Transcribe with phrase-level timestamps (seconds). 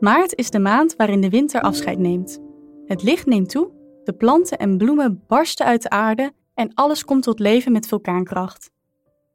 [0.00, 2.40] Maart is de maand waarin de winter afscheid neemt.
[2.86, 3.70] Het licht neemt toe,
[4.04, 8.70] de planten en bloemen barsten uit de aarde en alles komt tot leven met vulkaankracht.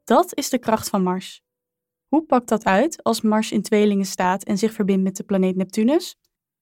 [0.03, 1.43] Dat is de kracht van Mars.
[2.07, 5.55] Hoe pakt dat uit als Mars in tweelingen staat en zich verbindt met de planeet
[5.55, 6.15] Neptunus?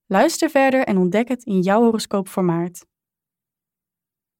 [0.07, 2.85] Luister verder en ontdek het in jouw horoscoop voor maart.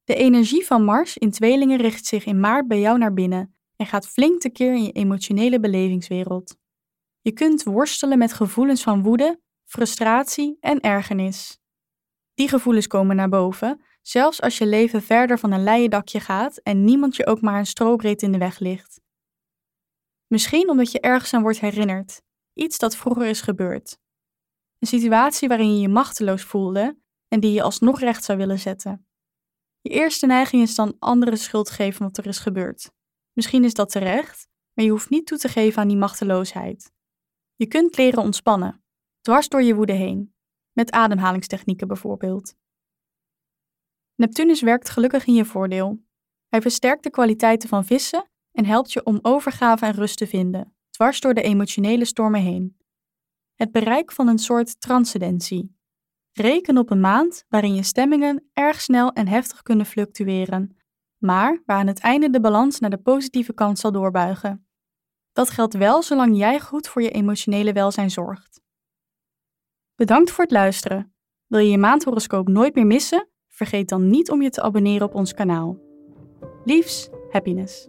[0.04, 3.86] De energie van Mars in tweelingen richt zich in maart bij jou naar binnen en
[3.86, 6.56] gaat flink tekeer in je emotionele belevingswereld.
[7.20, 9.40] Je kunt worstelen met gevoelens van woede,
[9.70, 11.58] frustratie en ergernis.
[12.34, 16.56] Die gevoelens komen naar boven, zelfs als je leven verder van een leien dakje gaat
[16.56, 19.00] en niemand je ook maar een strobreed in de weg ligt.
[20.26, 22.22] Misschien omdat je ergens aan wordt herinnerd,
[22.52, 23.98] iets dat vroeger is gebeurd.
[24.78, 29.06] Een situatie waarin je je machteloos voelde en die je alsnog recht zou willen zetten.
[29.80, 32.90] Je eerste neiging is dan anderen schuld geven wat er is gebeurd.
[33.32, 36.92] Misschien is dat terecht, maar je hoeft niet toe te geven aan die machteloosheid.
[37.54, 38.79] Je kunt leren ontspannen,
[39.20, 40.34] dwars door je woede heen,
[40.72, 42.54] met ademhalingstechnieken bijvoorbeeld.
[44.14, 46.04] Neptunus werkt gelukkig in je voordeel.
[46.48, 50.74] Hij versterkt de kwaliteiten van vissen en helpt je om overgave en rust te vinden,
[50.90, 52.76] dwars door de emotionele stormen heen.
[53.54, 55.78] Het bereik van een soort transcendentie.
[56.32, 60.76] Reken op een maand waarin je stemmingen erg snel en heftig kunnen fluctueren,
[61.18, 64.66] maar waar aan het einde de balans naar de positieve kant zal doorbuigen.
[65.32, 68.60] Dat geldt wel zolang jij goed voor je emotionele welzijn zorgt.
[70.00, 71.14] Bedankt voor het luisteren.
[71.46, 73.28] Wil je je maandhoroscoop nooit meer missen?
[73.48, 75.78] Vergeet dan niet om je te abonneren op ons kanaal.
[76.64, 77.88] Liefs, happiness.